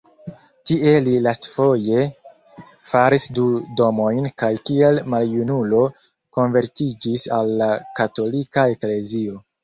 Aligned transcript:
Tie 0.67 0.91
li 1.07 1.11
lastfoje 1.25 2.05
faris 2.93 3.25
du 3.39 3.43
domojn 3.81 4.29
kaj 4.43 4.49
kiel 4.69 4.97
maljunulo 5.15 5.81
konvertiĝis 6.39 7.27
al 7.41 7.53
la 7.61 7.67
Katolika 8.01 8.65
Eklezio. 8.77 9.37